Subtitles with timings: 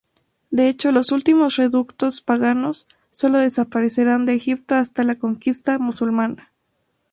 [0.49, 6.51] De hecho, los últimos reductos paganos sólo desaparecerán de Egipto hasta la conquista musulmana.